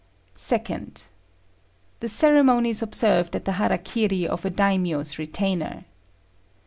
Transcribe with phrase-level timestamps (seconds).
[0.35, 1.09] 2nd.
[2.01, 5.85] _The ceremonies observed at the "hara kiri" of a Daimio's retainer.